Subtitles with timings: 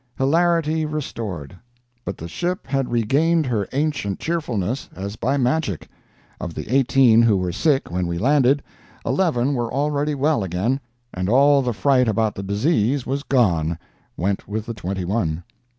[0.17, 1.55] HILARITY RESTORED
[2.03, 5.87] But the ship had regained her ancient cheerfulness as by magic.
[6.39, 8.63] Of the eighteen who were sick when we landed,
[9.05, 10.79] eleven were already well again,
[11.13, 15.43] and all the fright about the disease was gone—went with the twenty one.